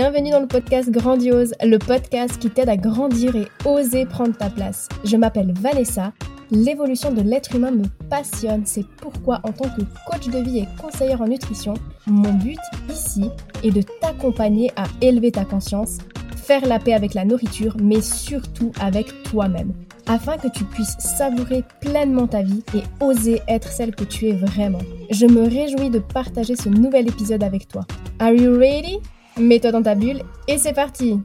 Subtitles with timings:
[0.00, 4.48] bienvenue dans le podcast Grandiose, le podcast qui t'aide à grandir et oser prendre ta
[4.48, 4.88] place.
[5.02, 6.12] Je m'appelle Vanessa,
[6.52, 10.68] l'évolution de l'être humain me passionne, c'est pourquoi en tant que coach de vie et
[10.80, 11.74] conseillère en nutrition,
[12.06, 13.28] mon but ici
[13.64, 15.98] est de t'accompagner à élever ta conscience,
[16.36, 19.72] faire la paix avec la nourriture, mais surtout avec toi-même,
[20.06, 24.34] afin que tu puisses savourer pleinement ta vie et oser être celle que tu es
[24.34, 24.78] vraiment.
[25.10, 27.84] Je me réjouis de partager ce nouvel épisode avec toi.
[28.20, 29.00] Are you ready?
[29.38, 31.20] Mets-toi dans ta bulle et c'est parti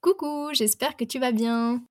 [0.00, 1.82] Coucou, j'espère que tu vas bien.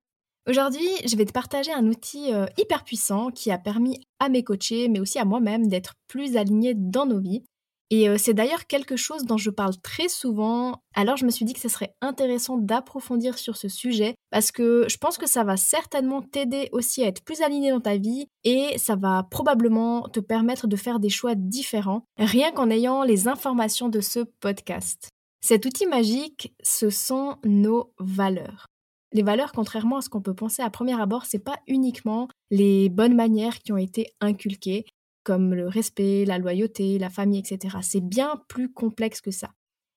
[0.48, 4.42] Aujourd'hui, je vais te partager un outil euh, hyper puissant qui a permis à mes
[4.42, 7.44] coachés, mais aussi à moi-même, d'être plus alignés dans nos vies
[7.90, 10.82] et c'est d'ailleurs quelque chose dont je parle très souvent.
[10.94, 14.86] Alors je me suis dit que ce serait intéressant d'approfondir sur ce sujet parce que
[14.88, 18.26] je pense que ça va certainement t'aider aussi à être plus aligné dans ta vie
[18.44, 23.28] et ça va probablement te permettre de faire des choix différents rien qu'en ayant les
[23.28, 25.10] informations de ce podcast.
[25.40, 28.66] Cet outil magique, ce sont nos valeurs.
[29.12, 32.88] Les valeurs, contrairement à ce qu'on peut penser à premier abord, c'est pas uniquement les
[32.88, 34.84] bonnes manières qui ont été inculquées,
[35.26, 37.78] comme le respect, la loyauté, la famille, etc.
[37.82, 39.50] C'est bien plus complexe que ça.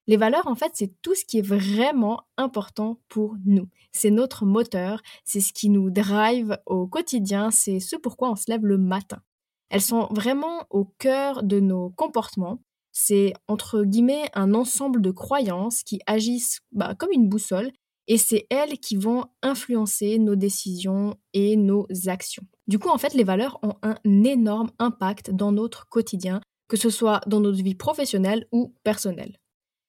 [0.08, 3.68] Les valeurs, en fait, c'est tout ce qui est vraiment important pour nous.
[3.92, 8.50] C'est notre moteur, c'est ce qui nous drive au quotidien, c'est ce pourquoi on se
[8.50, 9.22] lève le matin.
[9.70, 12.64] Elles sont vraiment au cœur de nos comportements.
[12.92, 17.72] C'est entre guillemets un ensemble de croyances qui agissent bah, comme une boussole
[18.10, 22.44] et c'est elles qui vont influencer nos décisions et nos actions.
[22.68, 26.90] Du coup, en fait, les valeurs ont un énorme impact dans notre quotidien, que ce
[26.90, 29.38] soit dans notre vie professionnelle ou personnelle.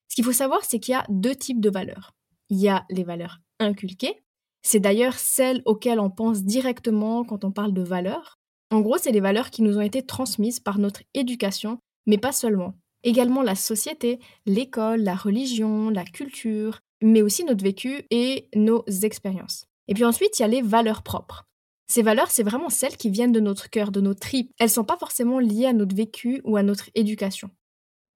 [0.09, 2.13] Ce qu'il faut savoir, c'est qu'il y a deux types de valeurs.
[2.51, 4.23] Il y a les valeurs inculquées,
[4.63, 8.39] c'est d'ailleurs celles auxquelles on pense directement quand on parle de valeurs.
[8.71, 12.33] En gros, c'est les valeurs qui nous ont été transmises par notre éducation, mais pas
[12.33, 12.75] seulement.
[13.03, 19.67] Également la société, l'école, la religion, la culture, mais aussi notre vécu et nos expériences.
[19.89, 21.47] Et puis ensuite, il y a les valeurs propres.
[21.87, 24.53] Ces valeurs, c'est vraiment celles qui viennent de notre cœur, de nos tripes.
[24.59, 27.51] Elles ne sont pas forcément liées à notre vécu ou à notre éducation.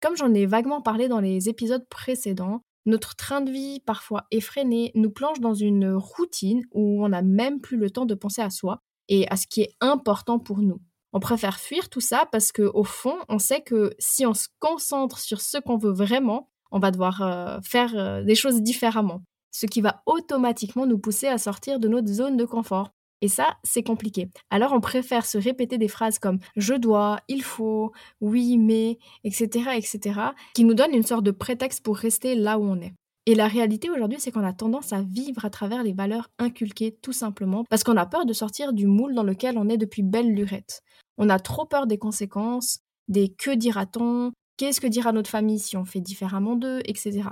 [0.03, 4.91] Comme j'en ai vaguement parlé dans les épisodes précédents, notre train de vie, parfois effréné,
[4.95, 8.51] nous plonge dans une routine où on n'a même plus le temps de penser à
[8.51, 10.81] soi et à ce qui est important pour nous.
[11.13, 15.19] On préfère fuir tout ça parce qu'au fond, on sait que si on se concentre
[15.19, 19.23] sur ce qu'on veut vraiment, on va devoir euh, faire euh, des choses différemment,
[19.53, 22.91] ce qui va automatiquement nous pousser à sortir de notre zone de confort.
[23.21, 24.29] Et ça, c'est compliqué.
[24.51, 29.71] Alors on préfère se répéter des phrases comme je dois, il faut, oui, mais, etc.,
[29.77, 30.21] etc.,
[30.55, 32.95] qui nous donnent une sorte de prétexte pour rester là où on est.
[33.27, 36.99] Et la réalité aujourd'hui, c'est qu'on a tendance à vivre à travers les valeurs inculquées
[37.01, 40.03] tout simplement parce qu'on a peur de sortir du moule dans lequel on est depuis
[40.03, 40.83] belle lurette.
[41.19, 45.77] On a trop peur des conséquences, des que dira-t-on, Qu'est-ce que dira notre famille si
[45.77, 47.23] on fait différemment d'eux, etc.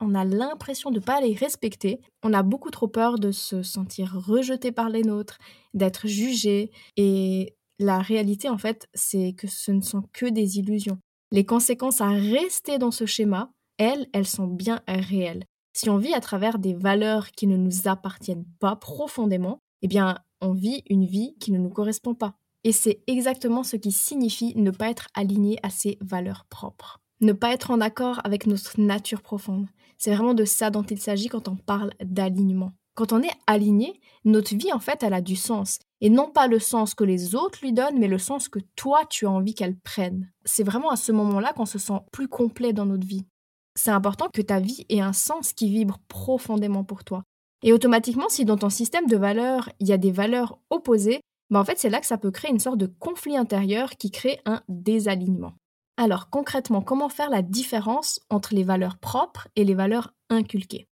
[0.00, 2.00] On a l'impression de ne pas les respecter.
[2.22, 5.38] On a beaucoup trop peur de se sentir rejeté par les nôtres,
[5.74, 6.70] d'être jugé.
[6.96, 10.98] Et la réalité, en fait, c'est que ce ne sont que des illusions.
[11.30, 15.44] Les conséquences à rester dans ce schéma, elles, elles sont bien réelles.
[15.74, 20.18] Si on vit à travers des valeurs qui ne nous appartiennent pas profondément, eh bien,
[20.40, 22.34] on vit une vie qui ne nous correspond pas.
[22.64, 27.00] Et c'est exactement ce qui signifie ne pas être aligné à ses valeurs propres.
[27.20, 29.66] Ne pas être en accord avec notre nature profonde.
[29.98, 32.72] C'est vraiment de ça dont il s'agit quand on parle d'alignement.
[32.94, 35.78] Quand on est aligné, notre vie en fait, elle a du sens.
[36.02, 39.02] Et non pas le sens que les autres lui donnent, mais le sens que toi,
[39.08, 40.30] tu as envie qu'elle prenne.
[40.44, 43.26] C'est vraiment à ce moment-là qu'on se sent plus complet dans notre vie.
[43.74, 47.22] C'est important que ta vie ait un sens qui vibre profondément pour toi.
[47.62, 51.60] Et automatiquement, si dans ton système de valeurs, il y a des valeurs opposées, bah,
[51.60, 54.40] en fait, c'est là que ça peut créer une sorte de conflit intérieur qui crée
[54.46, 55.54] un désalignement.
[55.96, 60.86] Alors concrètement, comment faire la différence entre les valeurs propres et les valeurs inculquées?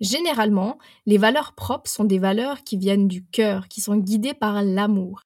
[0.00, 4.62] Généralement, les valeurs propres sont des valeurs qui viennent du cœur, qui sont guidées par
[4.62, 5.20] l'amour,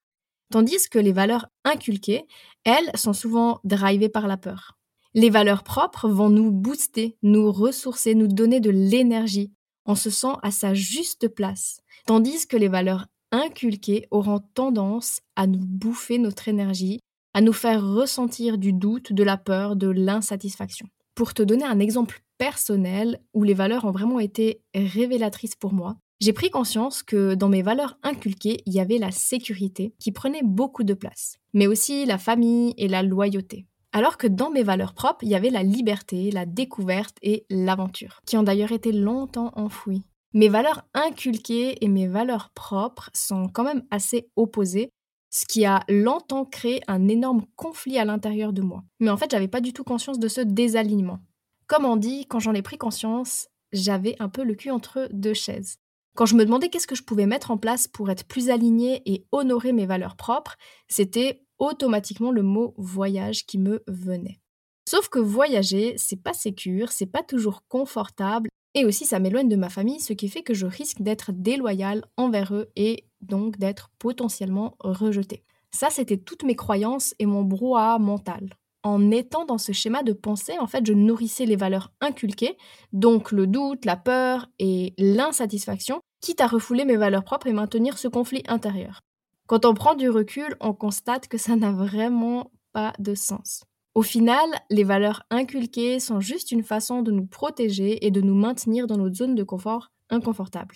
[0.51, 2.27] tandis que les valeurs inculquées,
[2.65, 4.77] elles, sont souvent drivées par la peur.
[5.15, 9.53] Les valeurs propres vont nous booster, nous ressourcer, nous donner de l'énergie.
[9.87, 11.81] On se sent à sa juste place.
[12.07, 17.01] Tandis que les valeurs inculqués auront tendance à nous bouffer notre énergie,
[17.35, 20.87] à nous faire ressentir du doute, de la peur, de l'insatisfaction.
[21.15, 25.97] Pour te donner un exemple personnel où les valeurs ont vraiment été révélatrices pour moi,
[26.21, 30.43] j'ai pris conscience que dans mes valeurs inculquées, il y avait la sécurité qui prenait
[30.45, 33.67] beaucoup de place, mais aussi la famille et la loyauté.
[33.93, 38.21] Alors que dans mes valeurs propres, il y avait la liberté, la découverte et l'aventure,
[38.27, 40.05] qui ont d'ailleurs été longtemps enfouies.
[40.35, 44.91] Mes valeurs inculquées et mes valeurs propres sont quand même assez opposées,
[45.31, 48.83] ce qui a longtemps créé un énorme conflit à l'intérieur de moi.
[48.99, 51.21] Mais en fait, j'avais pas du tout conscience de ce désalignement.
[51.69, 55.35] Comme on dit, quand j'en ai pris conscience, j'avais un peu le cul entre deux
[55.35, 55.77] chaises.
[56.17, 59.03] Quand je me demandais qu'est-ce que je pouvais mettre en place pour être plus alignée
[59.07, 60.57] et honorer mes valeurs propres,
[60.89, 64.41] c'était automatiquement le mot voyage qui me venait.
[64.89, 69.57] Sauf que voyager, c'est pas sécure, c'est pas toujours confortable, et aussi ça m'éloigne de
[69.57, 73.91] ma famille, ce qui fait que je risque d'être déloyale envers eux et donc d'être
[73.99, 75.45] potentiellement rejetée.
[75.71, 78.51] Ça, c'était toutes mes croyances et mon brouhaha mental.
[78.85, 82.57] En étant dans ce schéma de pensée, en fait, je nourrissais les valeurs inculquées,
[82.93, 87.99] donc le doute, la peur et l'insatisfaction, quitte à refouler mes valeurs propres et maintenir
[87.99, 89.01] ce conflit intérieur.
[89.47, 93.65] Quand on prend du recul, on constate que ça n'a vraiment pas de sens.
[93.95, 98.35] Au final, les valeurs inculquées sont juste une façon de nous protéger et de nous
[98.35, 100.75] maintenir dans notre zone de confort inconfortable.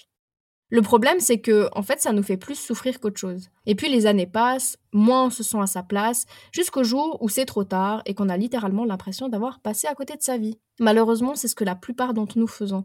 [0.70, 3.49] Le problème, c'est que, en fait, ça nous fait plus souffrir qu'autre chose.
[3.67, 7.29] Et puis les années passent, moins on se sent à sa place, jusqu'au jour où
[7.29, 10.59] c'est trop tard et qu'on a littéralement l'impression d'avoir passé à côté de sa vie.
[10.79, 12.85] Malheureusement, c'est ce que la plupart d'entre nous faisons.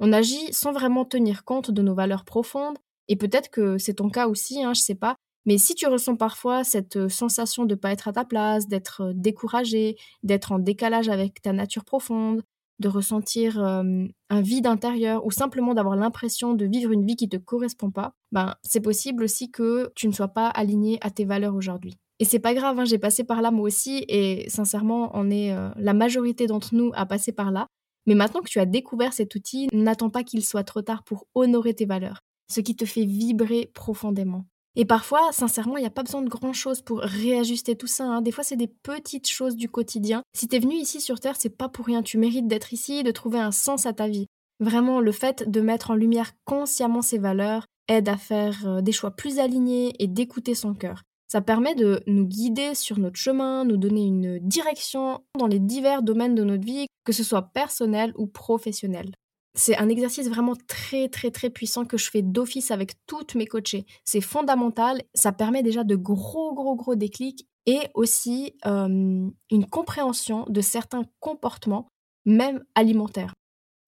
[0.00, 2.78] On agit sans vraiment tenir compte de nos valeurs profondes,
[3.08, 5.16] et peut-être que c'est ton cas aussi, hein, je sais pas,
[5.46, 9.12] mais si tu ressens parfois cette sensation de ne pas être à ta place, d'être
[9.14, 12.42] découragé, d'être en décalage avec ta nature profonde,
[12.80, 17.30] de ressentir un vide intérieur ou simplement d'avoir l'impression de vivre une vie qui ne
[17.30, 21.24] te correspond pas, ben c'est possible aussi que tu ne sois pas aligné à tes
[21.24, 21.96] valeurs aujourd'hui.
[22.20, 25.54] Et c'est pas grave, hein, j'ai passé par là moi aussi et sincèrement, on est
[25.76, 27.68] la majorité d'entre nous à passer par là.
[28.06, 31.26] Mais maintenant que tu as découvert cet outil, n'attends pas qu'il soit trop tard pour
[31.34, 32.20] honorer tes valeurs,
[32.50, 34.44] ce qui te fait vibrer profondément.
[34.76, 38.04] Et parfois, sincèrement, il n'y a pas besoin de grand-chose pour réajuster tout ça.
[38.04, 38.22] Hein.
[38.22, 40.22] Des fois, c'est des petites choses du quotidien.
[40.34, 42.02] Si tu es venu ici sur Terre, c'est pas pour rien.
[42.02, 44.26] Tu mérites d'être ici, de trouver un sens à ta vie.
[44.60, 48.92] Vraiment, le fait de mettre en lumière consciemment ses valeurs aide à faire euh, des
[48.92, 51.02] choix plus alignés et d'écouter son cœur.
[51.28, 56.02] Ça permet de nous guider sur notre chemin, nous donner une direction dans les divers
[56.02, 59.12] domaines de notre vie, que ce soit personnel ou professionnel.
[59.56, 63.46] C'est un exercice vraiment très très très puissant que je fais d'office avec toutes mes
[63.46, 63.86] coachées.
[64.04, 69.32] C'est fondamental, ça permet déjà de gros gros gros déclics et aussi une
[69.70, 71.86] compréhension de certains comportements,
[72.24, 73.32] même alimentaires.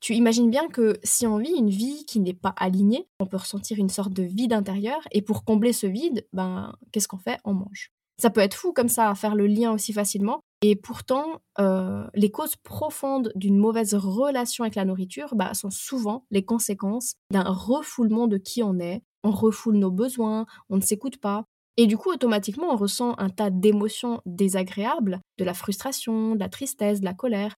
[0.01, 3.39] Tu imagines bien que si on vit une vie qui n'est pas alignée, on peut
[3.39, 7.39] ressentir une sorte de vide intérieur et pour combler ce vide, ben qu'est-ce qu'on fait?
[7.45, 7.91] On mange.
[8.23, 12.07] Ça peut être fou comme ça à faire le lien aussi facilement, et pourtant, euh,
[12.15, 17.45] les causes profondes d'une mauvaise relation avec la nourriture bah, sont souvent les conséquences d'un
[17.45, 19.03] refoulement de qui on est.
[19.23, 21.45] On refoule nos besoins, on ne s'écoute pas.
[21.77, 26.49] Et du coup, automatiquement, on ressent un tas d'émotions désagréables, de la frustration, de la
[26.49, 27.55] tristesse, de la colère.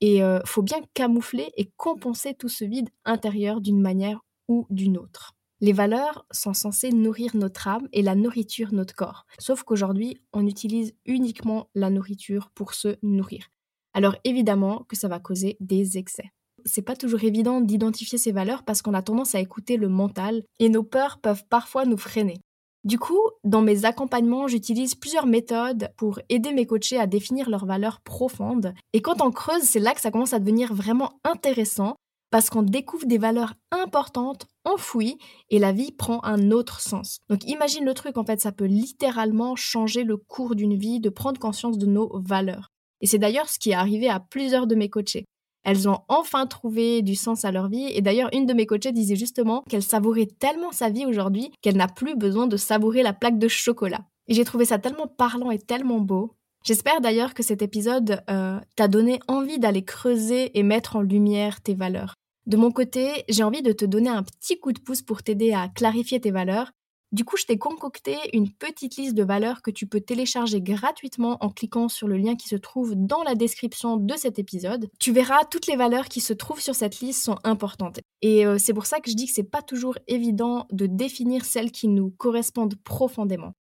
[0.00, 4.66] Et il euh, faut bien camoufler et compenser tout ce vide intérieur d'une manière ou
[4.70, 5.34] d'une autre.
[5.60, 9.26] Les valeurs sont censées nourrir notre âme et la nourriture notre corps.
[9.40, 13.50] Sauf qu'aujourd'hui, on utilise uniquement la nourriture pour se nourrir.
[13.92, 16.30] Alors évidemment que ça va causer des excès.
[16.64, 20.44] C'est pas toujours évident d'identifier ces valeurs parce qu'on a tendance à écouter le mental
[20.60, 22.40] et nos peurs peuvent parfois nous freiner.
[22.84, 27.66] Du coup, dans mes accompagnements, j'utilise plusieurs méthodes pour aider mes coachés à définir leurs
[27.66, 28.72] valeurs profondes.
[28.92, 31.96] Et quand on creuse, c'est là que ça commence à devenir vraiment intéressant
[32.30, 35.18] parce qu'on découvre des valeurs importantes enfouies
[35.50, 37.20] et la vie prend un autre sens.
[37.28, 41.10] Donc imagine le truc, en fait, ça peut littéralement changer le cours d'une vie, de
[41.10, 42.70] prendre conscience de nos valeurs.
[43.00, 45.24] Et c'est d'ailleurs ce qui est arrivé à plusieurs de mes coachés.
[45.64, 48.92] Elles ont enfin trouvé du sens à leur vie et d'ailleurs une de mes coachées
[48.92, 53.12] disait justement qu'elle savourait tellement sa vie aujourd'hui qu'elle n'a plus besoin de savourer la
[53.12, 54.06] plaque de chocolat.
[54.28, 56.37] Et j'ai trouvé ça tellement parlant et tellement beau.
[56.68, 61.62] J'espère d'ailleurs que cet épisode euh, t'a donné envie d'aller creuser et mettre en lumière
[61.62, 62.12] tes valeurs.
[62.44, 65.54] De mon côté, j'ai envie de te donner un petit coup de pouce pour t'aider
[65.54, 66.72] à clarifier tes valeurs.
[67.10, 71.38] Du coup, je t'ai concocté une petite liste de valeurs que tu peux télécharger gratuitement
[71.40, 74.90] en cliquant sur le lien qui se trouve dans la description de cet épisode.
[74.98, 78.00] Tu verras, toutes les valeurs qui se trouvent sur cette liste sont importantes.
[78.20, 81.46] Et euh, c'est pour ça que je dis que c'est pas toujours évident de définir
[81.46, 83.54] celles qui nous correspondent profondément.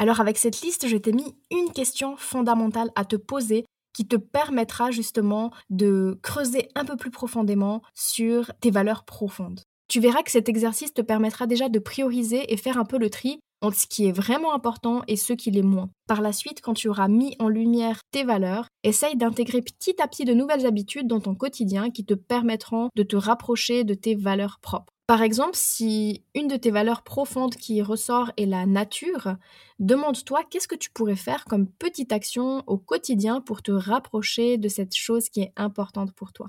[0.00, 4.16] Alors avec cette liste, je t'ai mis une question fondamentale à te poser qui te
[4.16, 9.60] permettra justement de creuser un peu plus profondément sur tes valeurs profondes.
[9.88, 13.10] Tu verras que cet exercice te permettra déjà de prioriser et faire un peu le
[13.10, 15.90] tri entre ce qui est vraiment important et ce qui l'est moins.
[16.08, 20.08] Par la suite, quand tu auras mis en lumière tes valeurs, essaye d'intégrer petit à
[20.08, 24.14] petit de nouvelles habitudes dans ton quotidien qui te permettront de te rapprocher de tes
[24.14, 24.94] valeurs propres.
[25.10, 29.34] Par exemple, si une de tes valeurs profondes qui ressort est la nature,
[29.80, 34.68] demande-toi qu'est-ce que tu pourrais faire comme petite action au quotidien pour te rapprocher de
[34.68, 36.46] cette chose qui est importante pour toi.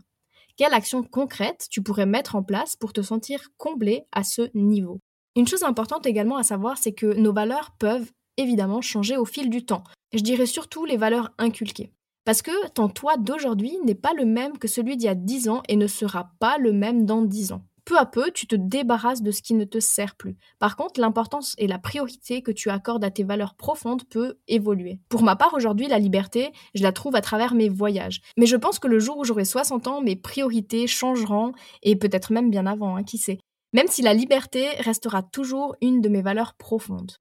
[0.57, 4.99] Quelle action concrète tu pourrais mettre en place pour te sentir comblé à ce niveau?
[5.35, 9.49] Une chose importante également à savoir, c'est que nos valeurs peuvent évidemment changer au fil
[9.49, 9.85] du temps.
[10.13, 11.93] Je dirais surtout les valeurs inculquées.
[12.25, 15.49] Parce que ton toi d'aujourd'hui n'est pas le même que celui d'il y a 10
[15.49, 17.63] ans et ne sera pas le même dans 10 ans.
[17.85, 20.37] Peu à peu, tu te débarrasses de ce qui ne te sert plus.
[20.59, 24.99] Par contre, l'importance et la priorité que tu accordes à tes valeurs profondes peut évoluer.
[25.09, 28.21] Pour ma part, aujourd'hui, la liberté, je la trouve à travers mes voyages.
[28.37, 32.31] Mais je pense que le jour où j'aurai 60 ans, mes priorités changeront, et peut-être
[32.31, 33.39] même bien avant, hein, qui sait.
[33.73, 37.13] Même si la liberté restera toujours une de mes valeurs profondes.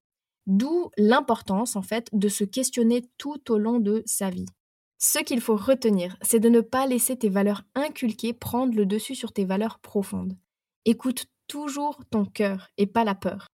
[0.47, 4.47] D'où l'importance, en fait, de se questionner tout au long de sa vie.
[5.03, 9.15] Ce qu'il faut retenir, c'est de ne pas laisser tes valeurs inculquées prendre le dessus
[9.15, 10.37] sur tes valeurs profondes.
[10.85, 13.47] Écoute toujours ton cœur et pas la peur.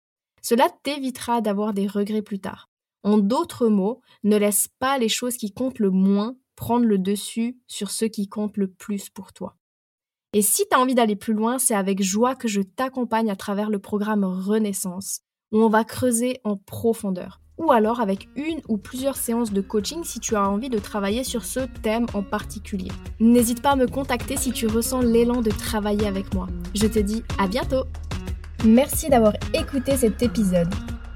[0.42, 2.66] Cela t'évitera d'avoir des regrets plus tard.
[3.02, 7.58] En d'autres mots, ne laisse pas les choses qui comptent le moins prendre le dessus
[7.66, 9.56] sur ce qui compte le plus pour toi.
[10.32, 13.36] Et si tu as envie d'aller plus loin, c'est avec joie que je t'accompagne à
[13.36, 15.20] travers le programme Renaissance,
[15.52, 20.04] où on va creuser en profondeur ou alors avec une ou plusieurs séances de coaching
[20.04, 22.90] si tu as envie de travailler sur ce thème en particulier.
[23.20, 26.48] N'hésite pas à me contacter si tu ressens l'élan de travailler avec moi.
[26.74, 27.84] Je te dis à bientôt
[28.64, 30.72] Merci d'avoir écouté cet épisode.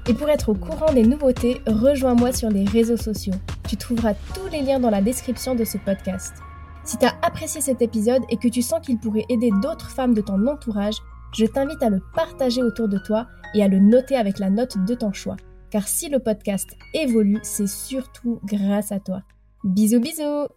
[0.07, 3.33] Et pour être au courant des nouveautés, rejoins-moi sur les réseaux sociaux.
[3.67, 6.33] Tu trouveras tous les liens dans la description de ce podcast.
[6.83, 10.13] Si tu as apprécié cet épisode et que tu sens qu'il pourrait aider d'autres femmes
[10.13, 10.95] de ton entourage,
[11.33, 14.83] je t'invite à le partager autour de toi et à le noter avec la note
[14.85, 15.37] de ton choix
[15.71, 19.23] car si le podcast évolue, c'est surtout grâce à toi.
[19.63, 20.47] Bisous bisous